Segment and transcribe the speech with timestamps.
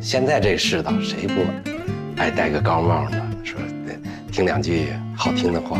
[0.00, 1.40] 现在这世道，谁不
[2.16, 3.16] 爱戴个高帽呢？
[3.42, 3.58] 说
[4.30, 5.78] 听两句好听的话。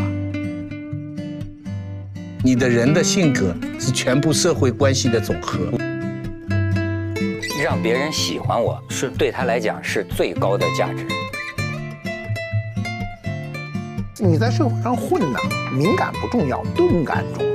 [2.43, 5.71] 你的人的性格是全部社会关系的总和。
[7.63, 11.07] 让别人喜欢我是对他来讲是最高的价值。
[14.19, 15.39] 你在社会上混呢，
[15.73, 17.43] 敏感不重要，钝感重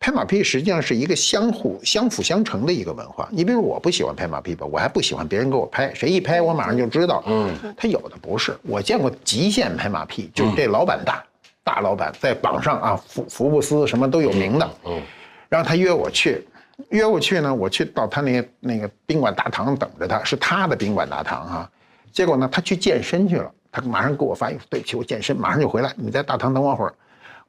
[0.00, 3.28] 拍马屁实际上是一个相互相辅相成的一个文化。
[3.30, 7.22] 你比如我不喜欢拍马屁吧，我还不喜欢别人给我拍，谁一拍我马上就知道。
[7.26, 11.22] 嗯，他有的不是，我见过极限拍马屁，就是这老板大，
[11.62, 14.70] 大老板在榜上啊，福福布斯什么都有名的。
[14.86, 15.02] 嗯，
[15.50, 16.48] 然后他约我去，
[16.88, 21.70] 约我去呢，我去到他那那个宾馆大堂等着他，是他的宾馆大堂哈。
[22.10, 26.94] 结果呢，他去健身去了，他马上给我发一对不起，我健身，马上就回来，你在大堂等我会儿。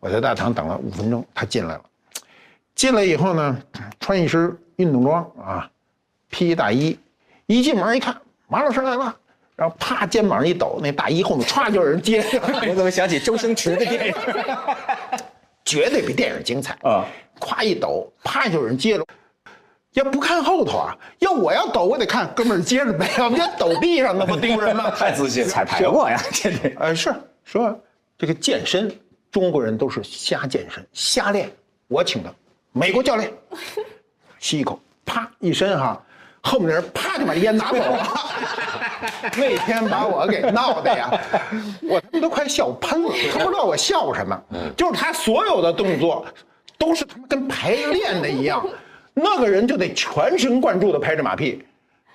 [0.01, 1.81] 我在大堂等了五分钟，他进来了。
[2.81, 3.55] 进来以后呢，
[3.99, 5.69] 穿一身运动装啊，
[6.31, 6.97] 披一大衣，
[7.45, 9.15] 一进门一看，马老师来了，
[9.55, 12.25] 然后啪肩膀一抖，那大衣后面歘就有人接。
[12.67, 14.13] 我怎么想起周星驰的电影？
[15.63, 17.05] 绝对比电影精彩啊！
[17.39, 19.05] 咵一抖，啪就有人接了。
[19.93, 20.97] 要不看后头啊？
[21.19, 23.29] 要我要抖，我得看哥们儿接着没有？
[23.29, 24.89] 别抖地上，那不丢人吗？
[24.97, 26.75] 太自信，彩排过呀，天天。
[26.79, 27.79] 呃，是说
[28.17, 28.91] 这个健身，
[29.29, 31.47] 中国人都是瞎健身、瞎练。
[31.87, 32.33] 我请的
[32.73, 33.31] 美国教练，
[34.39, 36.01] 吸一口，啪一伸哈，
[36.41, 38.07] 后面的人啪就把烟拿走了。
[39.35, 41.09] 那天把我给闹的呀，
[41.81, 43.09] 我他妈都快笑喷了。
[43.31, 44.41] 他不知道我笑什么，
[44.77, 46.25] 就是他所有的动作
[46.77, 48.65] 都是他妈跟排练的一样。
[49.13, 51.63] 那个人就得全神贯注的拍着马屁，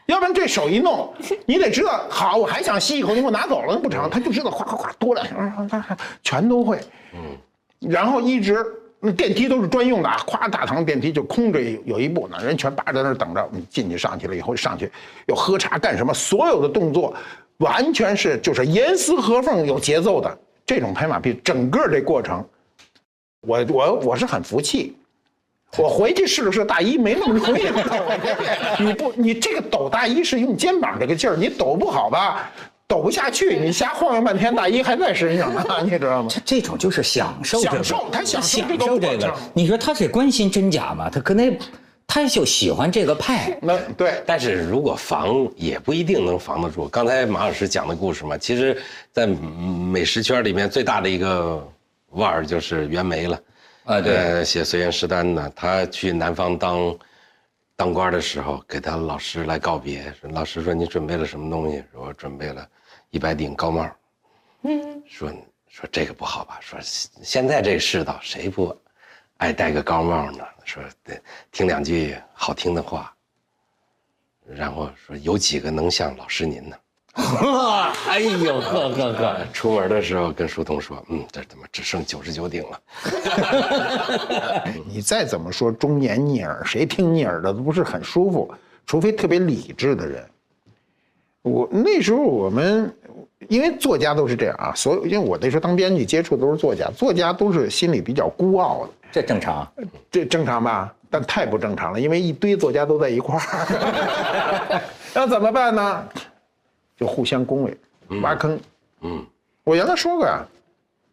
[0.07, 1.13] 要不然这手一弄，
[1.45, 4.09] 你得知道，好，我还想吸一口，你给我拿走了那不成？
[4.09, 6.81] 他就知道，哗哗哗，多两下，全都会。
[7.13, 7.37] 嗯，
[7.91, 8.65] 然后一直
[9.13, 13.49] 电梯都是专用的啊，咵，大堂电梯就空着有一部呢，人全扒在那儿等着。
[13.53, 14.91] 你进去上去了以后上去，
[15.27, 16.13] 又喝茶干什么？
[16.15, 17.15] 所有的动作
[17.59, 22.45] 完全是就是严丝合缝、有节奏的这种拍马屁，整个这过程，
[23.41, 24.97] 我我我是很服气。
[25.79, 27.65] 我回去试了试大衣，没那么容易。
[28.83, 32.51] 你不，你这个抖大衣是用肩膀这个劲儿，你抖不好吧，
[32.89, 36.29] 抖不下去，你瞎晃悠半天，大衣还在身上呢， 你知道吗？
[36.33, 39.35] 这这种就是享受，享受他享受这个。
[39.53, 41.11] 你说他是关心真假吗？
[41.11, 41.57] 他可能
[42.07, 43.59] 他就喜欢这个派。
[43.61, 46.87] 那对，但是如果防也不一定能防得住。
[46.89, 48.81] 刚才马老师讲的故事嘛，其实，
[49.13, 51.67] 在美食圈里面最大的一个
[52.11, 53.41] 腕儿就是袁枚了。
[53.85, 55.53] 啊，对，写随园诗单呢。
[55.57, 56.97] 他去南方当
[57.77, 60.05] 当官的时候，给他老师来告别。
[60.31, 62.67] 老师说：“你准备了什么东西？”说：“我准备了
[63.11, 63.89] 一百顶高帽。”
[64.63, 65.31] 嗯，说
[65.69, 66.59] 说这个不好吧？
[66.61, 68.77] 说现在这世道，谁不
[69.37, 70.45] 爱戴个高帽呢？
[70.65, 71.21] 说得
[71.53, 73.13] 听两句好听的话。
[74.49, 76.77] 然后说有几个能像老师您呢？
[78.09, 79.47] 哎呦呵呵呵！
[79.53, 82.81] 出门的时候跟书童说：“嗯，这怎么只剩九十九顶了？
[84.87, 88.55] ”你再怎么说忠言逆耳，谁听逆耳的都不是很舒服，
[88.87, 90.29] 除非特别理智的人。
[91.47, 92.93] 我那时候我们，
[93.49, 99.73] 因为作家都是这样啊，所有因为我那时候当编辑接触都是作家，作家都是心里比较孤傲的，这正常，
[100.11, 100.93] 这正常吧？
[101.09, 104.83] 但太不正常了，因为一堆作家都在一块儿，
[105.15, 106.09] 那怎么办呢？
[106.97, 107.79] 就互相恭维，
[108.23, 108.59] 挖坑。
[109.03, 109.25] 嗯，
[109.63, 110.45] 我原来说过呀，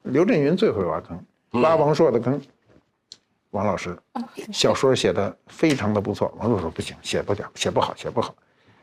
[0.01, 2.41] 刘震云最会挖坑，挖王朔的坑。
[3.51, 3.95] 王老师，
[4.51, 6.33] 小说写的非常的不错。
[6.39, 8.33] 王朔说不行，写不了，写不好，写不好，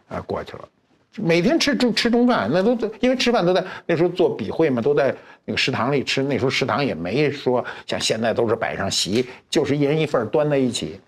[0.08, 0.68] 啊，过去了。
[1.16, 6.22] 每天吃中吃中饭，那都因为吃饭都在那时候做笔会嘛，都在那个食堂里吃。
[6.22, 11.00] 那时候食堂也没说像现在都是摆上席，就是一人一份端在一起。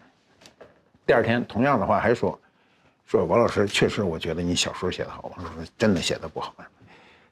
[1.07, 2.39] 第二天同样的话还说。
[3.05, 5.31] 说王老师确实，我觉得你小说写得好。
[5.37, 6.55] 王老师真的写的不好。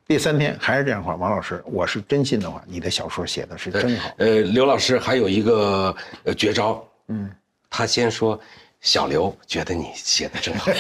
[0.07, 4.11] 第三天还是这样话，王老师，我是真心的话，你的小说写的是真好。
[4.19, 5.97] 呃，刘老师还有一个
[6.37, 7.31] 绝招，嗯，
[7.71, 8.39] 他先说
[8.81, 10.71] 小刘觉得你写的真好，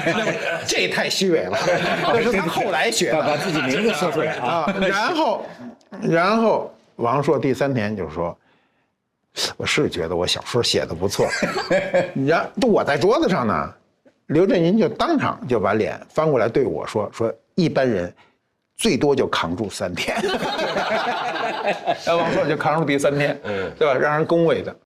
[0.66, 1.58] 这太虚伪了，
[2.12, 4.66] 那是他后来学的，把自己名字说出来啊。
[4.80, 5.44] 然后，
[6.02, 8.36] 然后王朔第三天就说，
[9.56, 11.26] 我是觉得我小说写的不错，
[12.26, 13.74] 然我在桌子上呢。
[14.28, 18.14] 刘震云就当场就把脸翻过来对我说：“说一般人
[18.76, 20.14] 最多就扛住三天。”
[22.06, 23.94] 王朔就扛住第三天，嗯，对吧？
[23.94, 24.76] 让人恭维的。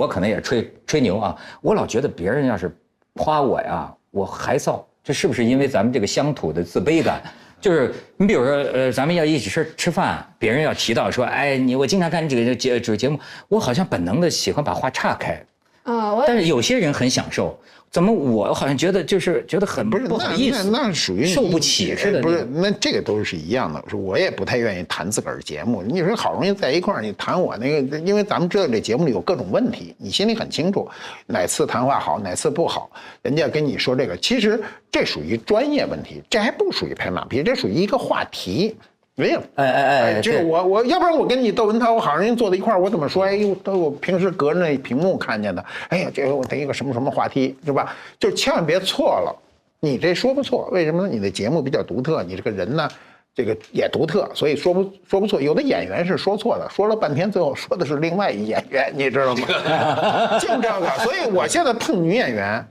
[0.00, 2.74] 我可能也吹吹牛啊，我老觉得别人要是
[3.16, 7.22] 夸我呀，我害臊，这是不是因为咱们这个乡土的自卑感？
[7.60, 15.44] 就是你比如说，呃，咱们要一起吃吃饭，别人要提到说，哎，你我经常看你这个节这个节目，我好像本能的喜欢把话岔开，
[15.82, 17.60] 啊，我但是有些人很享受，
[17.90, 23.82] 怎么我好像觉得就是觉得很不是不好那意思，那那属于受不起似的不是那这个都是一样的。
[23.88, 25.82] 是我也不太愿意谈自个儿节目。
[25.82, 30.88] 你说好容易在一块儿，你谈我那个，因为咱们知道这节目里有各种问题，你心里很清楚，
[31.26, 32.88] 哪次谈话好，哪次不好，
[33.22, 38.76] 人家跟你说这个，其实这属于专业问题，这还不属于拍马屁，这属于一个话题。
[39.20, 39.82] 没有，哎哎
[40.14, 43.24] 哎就是我我要不然我跟你窦文涛我好人坐在一块儿，我怎么说？
[43.24, 45.64] 哎呦，都我平时隔着那屏幕看见的。
[45.88, 47.94] 哎呀，这个我得一个什么什么话题，是吧？
[48.18, 49.36] 就千万别错了。
[49.80, 51.08] 你这说不错，为什么呢？
[51.12, 52.88] 你的节目比较独特，你这个人呢，
[53.34, 55.40] 这个也独特，所以说不说不错。
[55.40, 59.46] 有的演员是说错的，说了半天，最后说的是另外一演员，你知道吗？
[60.40, 62.66] 就这个，所以我现在碰女演员。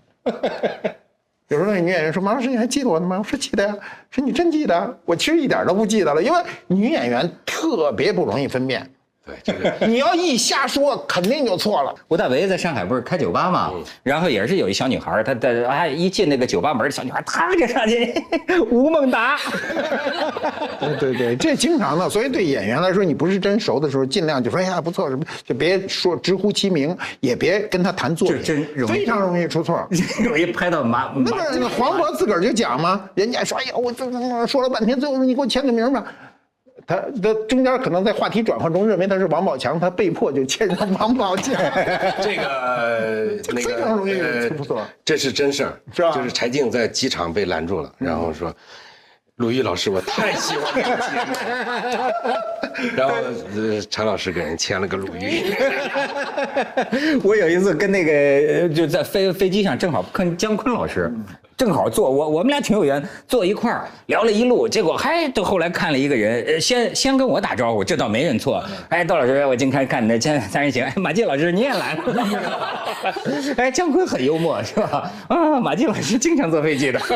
[1.49, 3.75] 有时候那女演员说：“马老师，你还记得我呢吗？”我说：“记得呀。”
[4.11, 8.87] 说：“你真记得？”我其实一点都不记得了，因为女演员特别不容易分辨。
[9.29, 11.93] 对，就是 你要一瞎说，肯定就错了。
[12.07, 13.71] 吴大维在上海不是开酒吧嘛，
[14.03, 18.13] 然后也是有一小女孩儿，她的哎一进那个酒吧门，小女孩她就上去，
[18.71, 19.37] 吴孟达，
[20.79, 22.09] 对对对，这经常的。
[22.09, 29.87] 所以对演员来说，你不是真熟的时候，尽量就说：“哎呀，不错什么。”就别说直呼其名，也别跟他谈作品，这真容易非常容易出错。
[30.23, 33.07] 容易拍到马那马不是黄渤自个儿就讲吗？
[33.15, 36.03] 人家说：“哎呀，我这这说了半天，最后你给我签个名吧。”
[36.89, 41.55] 他他中间可能在话题转换中认为他是王宝强，他被迫就签上王宝强。
[42.19, 48.51] 这个 那非常容易个出错这是真事儿，是吧就是柴静在机场被拦住了，然后说。
[49.35, 51.31] 鲁豫老师，我太喜欢这个节目
[52.27, 52.35] 了。
[52.93, 53.15] 然后
[53.55, 55.55] 呃陈老师给人签了个鲁豫。
[57.23, 61.09] 我有一次跟那个呃就在飞飞机上，正好跟姜昆老师，
[61.59, 68.63] 正好坐我我们俩挺有缘，坐一块儿聊了一路，结果嗨，到后来看了一个人，呃先先跟我打招呼，这倒没认错。
[68.87, 72.85] 哎，窦老师，我今天看你的《三人行》，哎，马季老师你也来了。
[73.57, 75.11] 哎，姜昆很幽默是吧？
[75.27, 77.01] 啊，马季老师经常坐飞机的。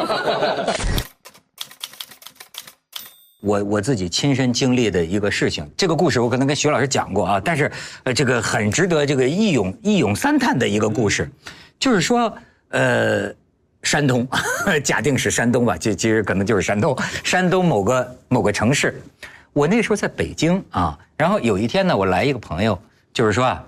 [3.39, 7.71] 我我自己亲身经历的一个事情，这个故事我可能跟徐老师讲过啊，但是
[8.03, 11.29] 呃，这个很值得这个一咏一咏三叹的一个故事，
[11.79, 12.33] 就是说
[12.71, 13.31] 呃，
[13.83, 14.27] 山东，
[14.83, 18.99] 假定是山东吧，其其实可能就是山东，山东某个某个城市，
[19.51, 22.81] 我那时候在北京啊，然后有一天呢，我来一个朋友，
[23.13, 23.63] 就是说啊，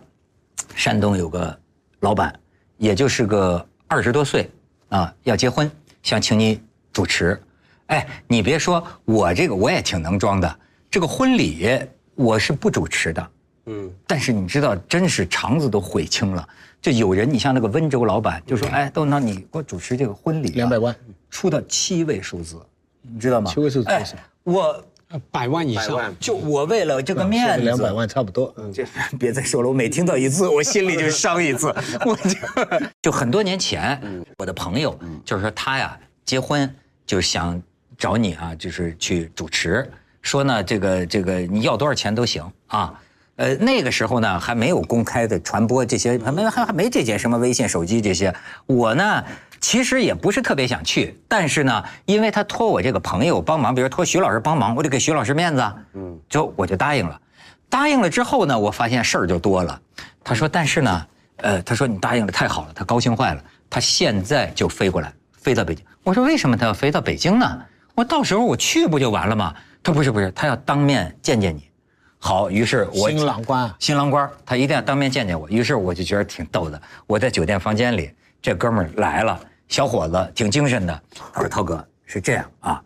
[0.75, 1.55] 山东有个
[1.99, 2.33] 老板，
[2.77, 4.49] 也就是个二十多岁
[4.89, 5.69] 啊，要结婚，
[6.01, 7.39] 想请你主持。
[7.87, 10.59] 哎，你别说，我这个我也挺能装的。
[10.89, 11.69] 这个婚礼
[12.15, 13.29] 我是不主持的，
[13.65, 16.47] 嗯，但是你知道，真是肠子都悔青了。
[16.81, 20.95] 就有人，你像那个温州老板，就说：“哎，豆那你给我主持这个婚礼吧，200万。
[21.31, 22.61] 出到七位数字，
[23.01, 23.51] 你知道吗？
[23.51, 24.05] 七位数字哎，
[24.43, 24.85] 我
[25.31, 28.53] 百万以上，就我为了这个面子，两百万差不多。
[28.71, 28.85] 这
[29.17, 31.73] 别再说了，我每听到一次，我心里就伤一次。
[32.05, 33.99] 我就 就很多年前，
[34.37, 36.71] 我的朋友就是说他呀结婚
[37.03, 37.59] 就想
[37.97, 39.91] 找你啊，就是去主持，
[40.21, 43.01] 说呢这个这个你要多少钱都行啊。
[43.37, 48.33] 呃，那个时候呢还没有公开的传播这些，还没还还没这些什么微信、手机这些。
[48.65, 49.23] 我呢
[49.59, 57.19] 其实也不是特别想去，但是呢，因为他托我这个朋友帮忙，比如托徐老师帮忙，我得给徐老师面子啊，嗯，就我就答应了。
[57.69, 59.81] 答应了之后呢，我发现事儿就多了。
[60.23, 61.05] 他说，但是呢，
[61.37, 65.83] 呃，他说你答应了太好了，他高兴坏了，他现在就飞过来，飞到北京。
[66.03, 67.61] 我说为什么他要飞到北京呢？
[67.95, 69.53] 我到时候我去不就完了吗？
[69.83, 71.64] 他说不是不是，他要当面见见你。
[72.25, 75.47] 好，于是我新郎官新郎官，他一定要当面见见我。
[75.47, 76.81] 于是我就觉得挺逗的。
[77.05, 81.01] 我在酒店房间里，这哥们儿来了，小伙子挺精神的。
[81.31, 82.83] 他说：“涛哥是这样啊，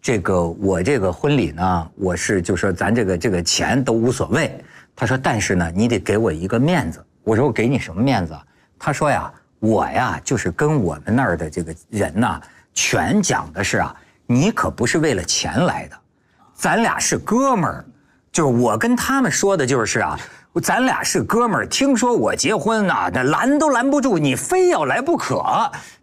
[0.00, 4.58] 这个我这个婚礼呢，我是就说咱这个这个钱都无所谓。
[4.96, 7.04] 他说，但是呢，你得给我一个面子。
[7.24, 8.42] 我说我给你什么面子啊？
[8.78, 12.40] 他说呀，我呀就是跟我们那儿的这个人呐，
[12.72, 15.96] 全讲的是啊，你可不是为了钱来的，
[16.54, 17.84] 咱俩是哥们儿。
[18.32, 20.18] 就是我跟他们说的就是啊，
[20.62, 21.66] 咱俩是哥们儿。
[21.66, 25.42] 听说我结婚呐、那拦都拦不住，你非要来不可。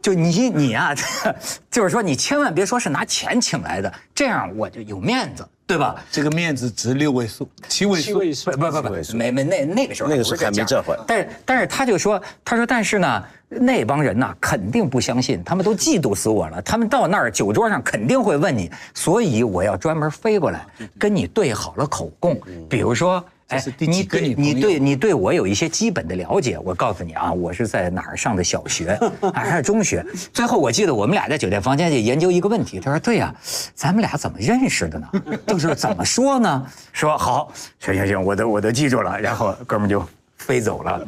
[0.01, 0.93] 就你你啊，
[1.71, 5.95] 就是说你千万别说是拿钱请来的，这样我就有面子，对吧？
[6.11, 8.19] 这个面子值六位数，七位数。
[8.45, 16.61] 不不不不，没没那那个时候那个时候还没这会但是但是他就说，他说但是呢，那帮人呐肯定不相信，他们都嫉妒死我了。
[16.61, 20.65] 他们到那儿酒桌上肯定会问你，所以我要专门飞过来
[20.97, 22.37] 跟你对好了口供。
[22.69, 24.07] 比如说，这是第你？
[24.35, 26.57] 你对你对我有一些基本的了解。
[26.57, 28.99] 我告诉你啊，我是在哪儿上的小学，
[29.33, 30.03] 还是中学？
[30.33, 32.79] 最后我记得我们俩在酒店房间里研究一个问题。
[32.79, 33.33] 他说：“对呀、
[33.75, 35.07] 咱们俩怎么认识的呢？
[35.45, 36.65] 就是怎么说呢？
[36.91, 39.19] 说好，行行行，我都我都记住了。
[39.19, 40.03] 然后哥们儿就
[40.37, 41.05] 飞走了。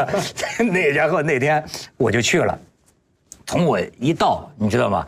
[0.58, 1.64] 那然后那天
[1.96, 2.58] 我就去了。”
[3.46, 5.06] 从我一到，你知道吗？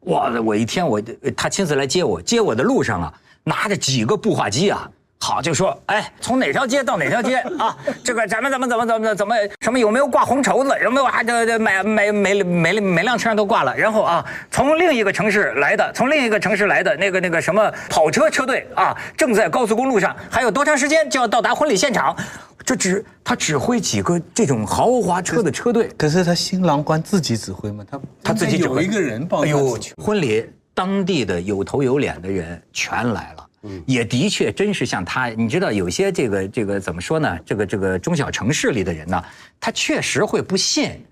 [0.00, 1.02] 哇，我一天我
[1.36, 7.76] 他亲自来接我，接我的路上啊，拿着几个步话机啊，好就说，哎，从哪条街到哪条街 啊？
[8.04, 10.70] 这个咱们怎么怎么怎么怎么什么有没有挂红绸子？
[10.82, 11.22] 有没有啊？
[11.22, 13.76] 这这每每每每每辆车上都挂了。
[13.76, 22.16] 然后啊，从另一个城市来的，从另一个城市来的那个那个什么跑车车队啊，正在高速公路上，还有多长时间就要到达婚礼现场？
[22.64, 25.88] 这指他指挥几个这种豪华车的车队。
[25.96, 27.84] 可是他新郎官自己指挥吗？
[27.90, 33.47] 他他自己指挥有一个人帮他哎呦指，婚礼当地的有头有脸的人全来了。
[33.86, 37.38] 也的确真是像他，你知道有些这个这个怎么说呢？
[37.44, 39.22] 这个这个中小城市里的人呢，
[39.58, 41.04] 他确实会不信，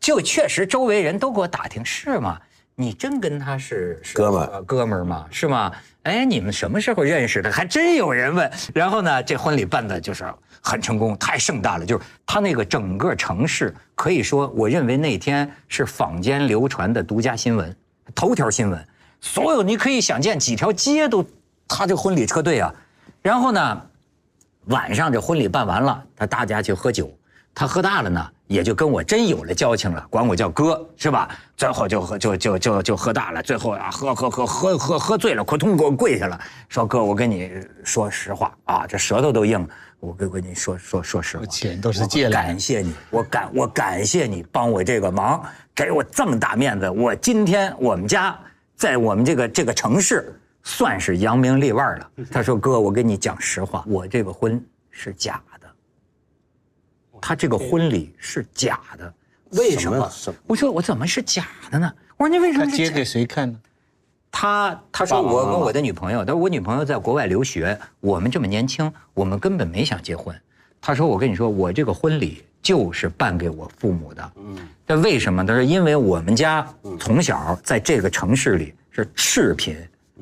[0.00, 2.38] 就确实周围人都给我打听是吗？
[2.76, 5.26] 你真跟他是是哥们儿呃哥们儿吗？
[5.30, 5.72] 是吗？
[6.02, 7.50] 哎，你们什么时候认识的？
[7.50, 8.50] 还真有人问。
[8.74, 10.26] 然后呢，这婚礼办的就是
[10.60, 11.86] 很成功，太盛大了。
[11.86, 17.74] 就是他那个整个城市，可以说，我认为那天是坊间流传的独家新闻，
[18.12, 18.86] 头条新闻。
[19.20, 21.24] 所有你可以想见，几条街都
[21.68, 22.72] 他这婚礼车队啊。
[23.22, 23.82] 然后呢，
[24.66, 27.10] 晚上这婚礼办完了，他大家去喝酒，
[27.54, 31.28] 他喝大了呢，也就跟我真有了交情了，管我叫哥，是吧？
[31.56, 37.50] 最后就喝就就就就喝大了，最后啊喝喝喝喝喝喝醉了，扑通给我跪下了，说哥，我跟你
[37.82, 39.66] 说实话啊，这舌头都硬，
[40.00, 45.42] 我跟我跟你说说说实话，钱都是借来的感谢你，我感我感谢你帮我这个忙，
[45.74, 48.38] 给我这么大面子，我今天我们家
[48.76, 52.10] 在我们这个这个城市算是扬名立万了。
[52.30, 55.68] 他说哥，我跟你讲实话，我这个婚是假的，
[57.20, 59.14] 他这个婚礼是假的，
[59.50, 60.10] 为什么？
[60.46, 61.92] 我说我怎么是假的呢？
[62.16, 63.58] 我说你为什么是假他接给谁看呢？
[64.30, 70.34] 他他说我跟我的女朋友，他说我女朋友在国外留学，我们这么年轻，我们根本没想结婚。
[70.80, 74.32] 他说我跟你说，我这个婚礼就是办给我父母的。
[74.36, 75.46] 嗯，这为什么？
[75.46, 76.66] 他说因为我们家
[76.98, 79.76] 从小在这个城市里是赤贫，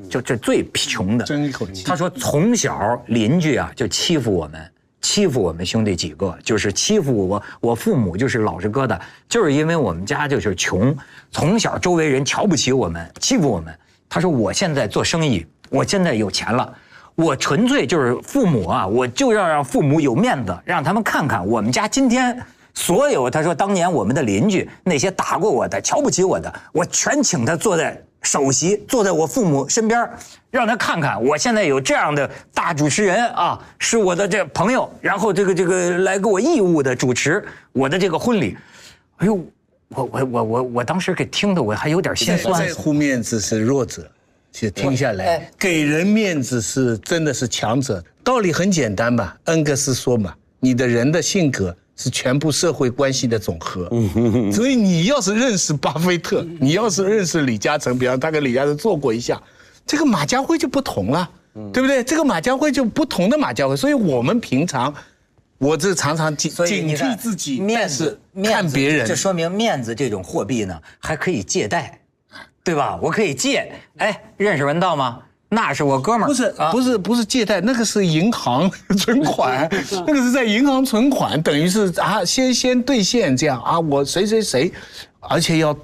[0.08, 1.24] 就这最穷的。
[1.24, 1.84] 争一口气。
[1.84, 10.96] 他说从小邻居啊就欺负我们，欺负我们兄弟几个，就是欺负我，我父母就是老实疙瘩，就是因为我们家就是穷，
[11.30, 13.74] 从小周围人瞧不起我们，欺负我们。
[14.08, 16.72] 他说我现在做生意，我现在有钱了。
[17.14, 22.34] 我纯粹就是父母啊，我就要让父母有面子，让他们看看我们家今天
[22.72, 23.28] 所有。
[23.28, 30.08] 他说当年我们的邻居那些打过我的、瞧不起我的，我全请他坐在首席，坐在我父母身边，
[30.50, 38.56] 让他看看我现在有这样的大主持人啊，是我的这朋友，然后这个这个来给我义务的主持我的这个婚礼。
[39.16, 39.34] 哎呦，
[39.88, 42.72] 我我我我我当时给听的我还有点心酸在。
[42.74, 44.10] 乎面子是弱者，
[44.50, 48.02] 其实听下来哎，给人面子是真的是强者。
[48.24, 49.36] 道理很简单吧？
[49.44, 53.88] 恩格斯说嘛，你的人的性格是全部社会关系的总和。
[54.52, 59.40] 所以你要是认识巴菲特，你要是认识李嘉诚，比方他跟李嘉诚做过一下，
[59.86, 61.30] 这个马家辉就不同了，
[61.72, 62.02] 对不对？
[62.02, 63.76] 这个马家辉就不同的马家辉。
[63.76, 64.92] 所以我们平常，
[65.58, 72.00] 我这常常警警惕自己，面子面子看别人这说明面子这种货币呢，还可以借贷，
[72.64, 72.98] 对吧？
[73.02, 75.20] 我可以借，哎，认识文道吗？
[75.52, 76.72] 那是我哥们儿，不是啊。
[76.72, 79.68] 不是不是借贷，那个是银行 存款，
[80.06, 84.72] 那个是在银行存款，等于是啊先先兑现这样啊，我谁谁谁，
[85.20, 85.76] 而且要。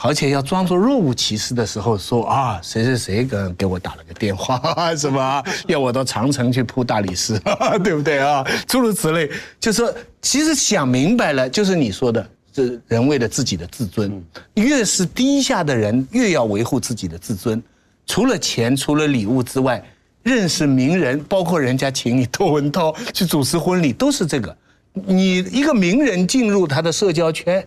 [0.00, 4.62] 而且要装作若无其事的时候说啊，谁谁谁给给我打了个电话，
[4.94, 7.36] 什么要我到长城去铺大理石，
[7.82, 8.20] 对不对？
[8.20, 8.46] 啊？
[8.68, 14.22] 诸如此类，就说其实想明白了，就是你说的，这人为了自己的自尊，
[14.54, 17.60] 越是低下的人，越要维护自己的自尊。
[18.08, 19.80] 除了钱，除了礼物之外，
[20.24, 24.56] 认识名人，包括人家请你窦文涛去主持婚礼，都是这个。
[24.92, 27.64] 你一个名人进入他的社交圈，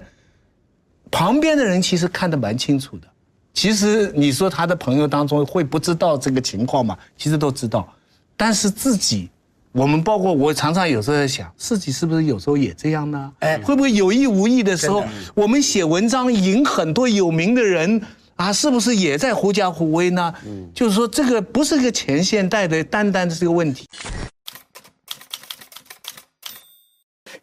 [1.10, 3.07] 旁边的人其实看得蛮清楚的。
[3.53, 6.98] 其实你说他的朋友当中会不知道这个情况吗？
[7.15, 7.88] 其实都知道，
[8.36, 9.29] 但是自己，
[9.71, 13.31] 我们包括我常常有时候在想，自己是不是有时候也这样呢？
[13.39, 15.03] 哎，会不会有意无意的时候，
[15.36, 18.01] 我们写文章引很多有名的人
[18.41, 20.33] 啊，是不是也在狐假虎威呢？
[20.74, 23.88] 就是说，这个不是个前现代的单单的这个问题。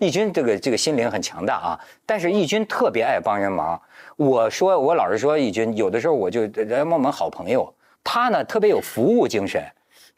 [0.01, 3.81] 义军这个这个心灵很强大啊，但是义军特别爱帮人忙。
[4.17, 9.65] 我说，我老是说，义军有的时候我就人家我们好朋友，他呢特别有服务精神。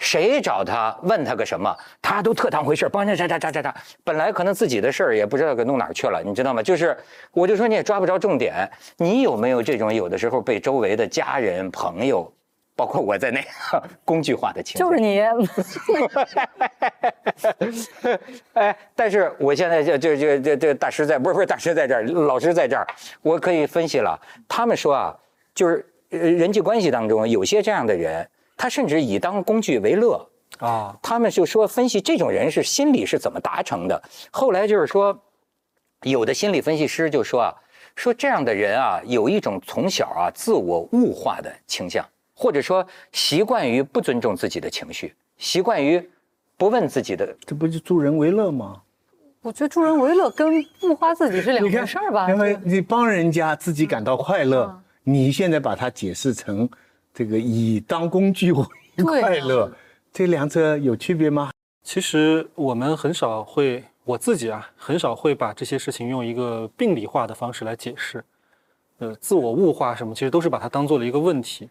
[0.00, 3.72] 谁找他问他个什么，他都特当回事帮着查查查查查。
[4.02, 6.62] 本来可能自己的事儿也不知道给弄哪儿去了，你知道吗？
[6.62, 6.96] 就是
[7.32, 8.68] 我就说你也抓不着重点。
[8.96, 12.32] 你有没有这种有的时候被周围的家人朋友，
[12.74, 13.44] 包括我在内，
[14.04, 14.90] 工具化的情况？
[14.90, 15.20] 就是你，
[18.54, 22.86] 哎，但是我现在就就就这这大师在不是不是大师在这儿，老师在这儿，
[23.20, 24.18] 我可以分析了。
[24.48, 25.14] 他们说啊，
[25.54, 28.26] 就是人际关系当中有些这样的人，
[28.60, 30.94] 他甚至以当工具为乐啊。
[31.00, 34.02] 他们就说分析这种人是心理是怎么达成的。
[34.30, 35.18] 后来就是说，
[36.02, 37.54] 有的心理分析师就说啊，
[37.96, 46.06] 说这样的人啊，有一种从小啊自我物化的倾向，或者说习惯于不尊重自己的情绪，习惯于
[46.58, 48.82] 不问自己的这不就助人为乐吗？
[49.40, 52.28] 我觉得助人为乐跟物化自己是两回事儿吧？
[52.28, 56.68] 因为你帮人家自己感到快乐，嗯你现在把它解释成
[57.12, 58.64] 这个以当工具为
[59.02, 59.72] 快乐，
[60.12, 61.50] 这两者有区别吗？
[61.82, 68.24] 其实我们很少会，我自己啊，很少会把这些事情用一个病理化的方式来解释。
[68.98, 71.68] 呃，自我物化什么，其实都是把它当做了一个问题。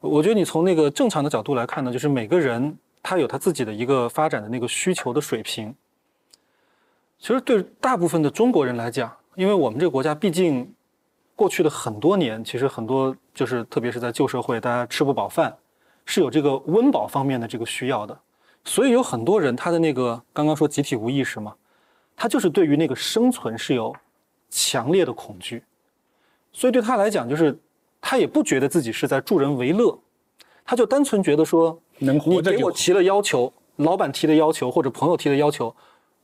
[0.00, 5.74] 我觉得你从那个正常的角度来看呢，就是每个人他有他自己的一个发展的那个需求的水平。
[7.18, 10.74] 其实对大部分的中国人来讲，因为我们这个国家毕竟
[11.40, 15.56] 过去的很多年，其实很多就是特别是在旧社会，大家吃不饱饭，
[16.04, 18.14] 是有这个温饱方面的这个需要的。
[18.62, 21.54] 所以有很多人他的那个刚刚说集体无意识嘛，
[22.14, 23.96] 他就是对于那个生存是有
[24.50, 25.64] 强烈的恐惧，
[26.52, 27.58] 所以对他来讲就是
[28.02, 29.98] 他也不觉得自己是在助人为乐，
[30.62, 35.74] 他就单纯觉得说能活你给我提了要求，老板提的要求或者朋友提的要求，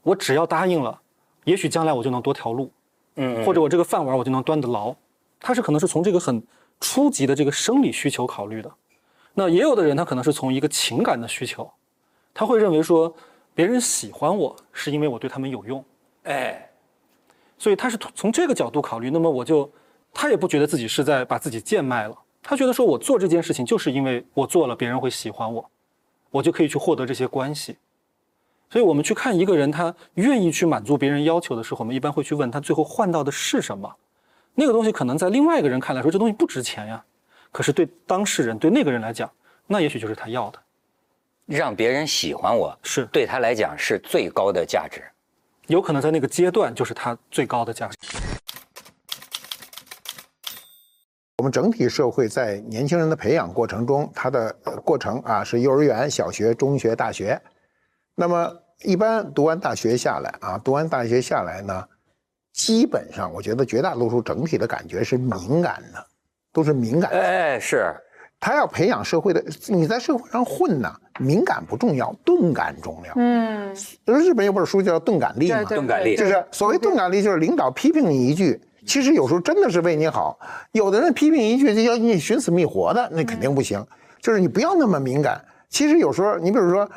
[0.03, 1.01] 我只要答应了，
[1.45, 2.71] 也许将来我就能多条路，
[3.15, 4.95] 嗯或者我这个饭碗我就能端得牢。
[5.41, 6.43] 他是可能是从这个很
[6.81, 8.73] 初级的这个生理需求考虑的，
[9.35, 11.71] 那也有的人他可能是从一个情感的需求，
[12.35, 13.15] 他会认为说
[13.55, 15.85] 别人喜欢我是因为我对他们有用，
[16.25, 16.71] 哎，
[17.57, 19.71] 所以他是从从这个角度考虑，那么我就
[20.13, 25.71] 他也不觉得自己是在把自己贱卖了，他觉得说我做这件事情就是因为我做了别人会喜欢我，
[26.31, 27.77] 我就可以去获得这些关系。
[28.69, 33.95] 所以我们去看一个人他愿意去满足别人要求的时候，我们一般会去问他最后换到的是什么。
[34.59, 37.05] 那个东西可能在另外一个人看来说这东西不值钱呀，
[37.53, 39.31] 可是对当事人对那个人来讲，
[39.67, 40.59] 那也许就是他要的。
[41.45, 45.03] 让别人喜欢我是对他来讲是最高的价值。
[45.67, 47.97] 有可能在那个阶段就是他最高的价值。
[51.39, 57.41] 我们整体社会在年轻人的培养过程中，他的呃过程啊是幼儿园、小学、中学、大学。
[58.15, 58.51] 那么
[58.83, 61.87] 一般读完大学下来啊，读完大学下来呢，
[62.57, 66.03] 基本上我觉得绝大多数整体的感觉是敏感的，
[66.55, 67.21] 都是敏感的。
[67.21, 67.95] 哎，是，
[68.41, 70.91] 他要培养社会的，你在社会上混呢，
[71.21, 73.13] 敏感不重要，钝感重要。
[73.17, 73.75] 嗯，
[74.07, 80.39] 日本有本书叫《钝感力》嘛，钝感力就是所谓钝感力，就是领导批评你一句，其实有时候真的是为你好。
[80.73, 83.87] 有的人批评一句就要你寻死觅活的，那肯定不行。
[84.23, 85.45] 就是你不要那么敏感。
[85.69, 86.89] 其实有时候，你比如说，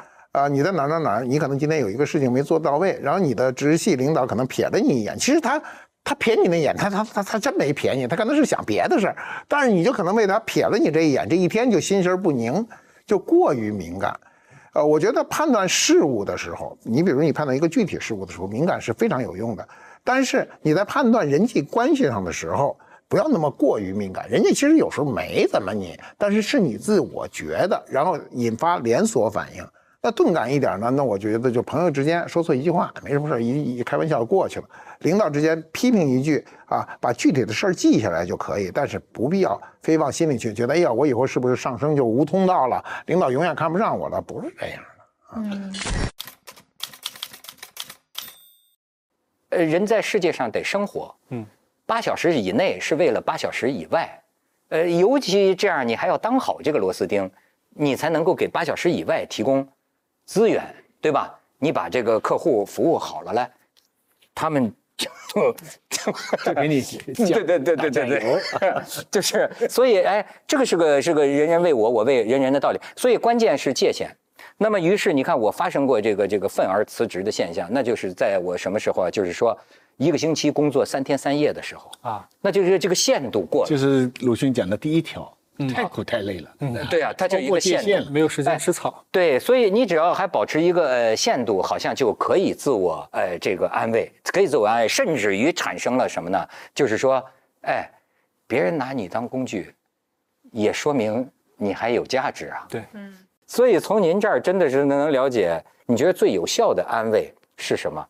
[0.41, 5.61] 啊、你在哪儿哪儿哪儿，你可能今天有一个事情没做到位，然后你的直系领导可能瞥了你一眼，其实他。
[6.01, 9.15] 他瞥你那眼，他他他他真没瞥你，他可能是想别的事儿，
[9.47, 12.65] 但是你就可能为他瞥了你这一眼，这一天就心神不宁，
[13.05, 14.17] 就过于敏感。
[14.73, 19.67] 呃，我觉得判断事物的时候，你比如你判断一个具体事物的时候，敏感是非常有用的。
[20.03, 22.75] 但是你在判断人际关系上的时候，
[23.07, 24.27] 不要那么过于敏感。
[24.29, 29.63] 人家其实有时候没怎么你，但是是你自我觉得，然后引发连锁反应。
[30.01, 30.89] 那钝感一点呢？
[30.89, 34.65] 那我觉得就朋友之间说错一句话没什么事儿，一一开玩笑过去了。
[34.99, 42.81] 领导之间批评一句啊，把具体的事儿记下来就可以，但是不必要非往心里去，觉得哎呀，我以后是不是上升就无通道了？
[43.07, 44.21] 领导永远看不上我了？
[44.21, 45.79] 不是这样的。
[49.49, 51.45] 呃，人在世界上得生活，嗯，
[51.85, 54.23] 八小时以内是为了八小时以外，
[54.69, 57.29] 呃，尤其这样，你还要当好这个螺丝钉，
[57.71, 59.67] 你才能够给八小时以外提供
[60.29, 60.63] 资源，
[61.01, 61.35] 对吧？
[61.57, 63.47] 你把这个客户服务好了嘞，
[64.35, 65.09] 他们就
[65.89, 66.13] 就
[66.45, 66.81] 就给你
[67.15, 68.39] 对对对对对对，
[69.09, 72.79] 就是所以哎，这个是个是个人人为我，我为人人的道理。
[72.95, 74.15] 所以关键是界限。
[74.59, 79.09] 那么于是你看，我发生过这个这个愤而辞职的现象，那就是在我什么时候啊？
[79.09, 79.57] 就是说
[79.97, 83.67] 一个星期工作三天三夜的时候啊，那就是这个限度过了。
[83.67, 85.35] 就是鲁迅讲的第一条，
[85.67, 86.55] 太苦太累了。
[86.59, 88.11] 嗯，对啊，它就一个限度。
[88.11, 89.03] 没有时间吃草。
[89.11, 96.47] 对，所以你只要还保持一个呃限度，好像就可以自我呃这个安慰，可以自我安慰，甚至于产生了什么呢？
[96.73, 97.23] 就是说，
[97.63, 97.89] 哎，
[98.47, 99.73] 别人拿你当工具，
[100.51, 102.65] 也说明你还有价值啊。
[102.69, 108.07] 对，嗯所以从您这儿真的是能了解，你觉得最有效的安慰是什么？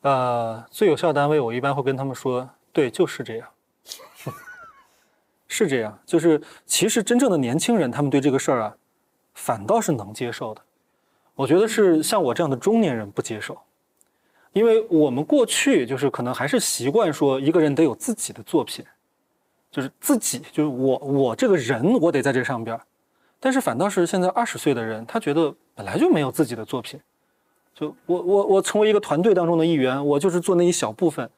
[0.00, 3.48] 呃，最有效的安慰，我一般会跟他们说，对，就是这样，
[5.48, 8.76] 是这样，就是其实真正的年轻人，他们对这个事儿啊，
[9.34, 10.60] 反倒是能接受的。
[11.34, 13.58] 我觉得是像我这样的中年人不接受，
[14.52, 18.84] 因为我们过去就是可能还是习惯说一个人得有自己的作品，
[19.70, 22.82] 就是自己就是我我这个人我得在这上边儿，
[23.40, 27.00] 但是反倒是现在二十岁的人，他觉得本来就没有自己的作品。
[27.74, 31.30] 就我我我成为一个团队当中的一员，我就是做那一小部分。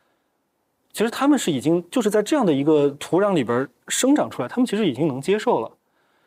[0.93, 5.71] 其实他们是已经就是在这样的一个土壤里边生长出来，他们其实已经能接受了。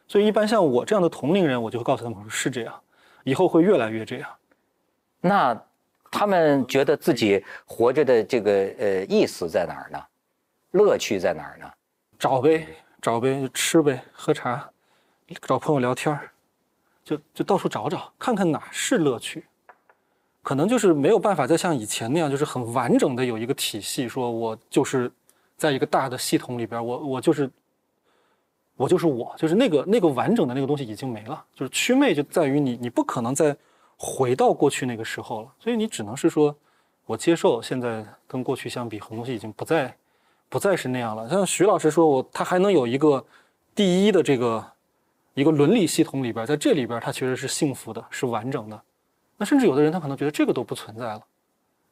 [0.08, 2.74] 所以一般像我这样的同龄人，我就会告诉他们说是这样，
[3.24, 4.30] 以后会越来越这样。
[5.22, 5.60] 那
[6.12, 10.00] 他们觉得自己活着的这个呃意思在哪儿呢？
[10.72, 11.70] 乐趣在哪儿呢？
[12.20, 12.68] 找呗，
[13.02, 14.70] 找呗，就吃呗，喝茶，
[15.42, 16.32] 找朋友聊天儿，
[17.04, 19.46] 就就到处找找，看看哪是乐趣。
[20.44, 25.10] 可能就是没有办法再像以前那样，就是很完整的有一个体系，说我就是
[25.56, 27.50] 在一个大的系统里边，我我就是
[28.76, 31.44] 我就是我，就是那个那个完整的那个东西已经没了。
[31.56, 33.56] 就是祛魅就在于你你不可能再
[33.96, 36.54] 回到过去那个时候了，所以你只能是说，
[37.06, 39.96] 我接受现在跟过去相比，很多东西已经不再
[40.50, 41.30] 不再是那样了。
[41.30, 43.26] 像徐老师说，我他还能有一个
[43.74, 44.66] 第一的这个
[45.36, 48.82] 一个伦理系统里边，在这里边他其实是幸福的，是完整的。
[49.38, 51.22] 那甚至有的人他可能觉得这个都不存在了，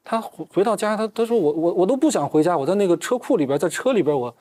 [0.03, 4.35] 他回回到家，他他说我我我都不想回家，我在那个车库里边，在车里边我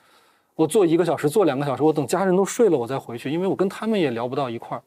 [0.55, 4.81] 我坐一个小时，坐两个小时，我等家人都睡了我再回去，因为我跟他们也聊不到一块儿，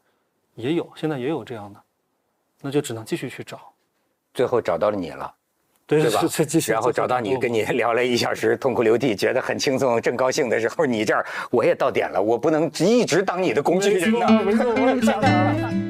[0.55, 1.81] 也有现在也有这样的，
[2.63, 3.59] 那就只能继续去找，
[4.33, 5.35] 最后找到了你了，
[5.87, 6.21] 对对吧
[6.69, 14.43] 然后找到你，跟你聊了一小时，痛哭流涕，觉得很轻松，正高兴的时候，你这儿我也到点了，我不能一直当你的工具人呐。
[14.43, 15.84] 没错，我也想到了。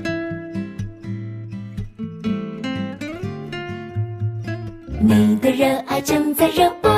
[5.07, 6.91] 你的热爱正在热播。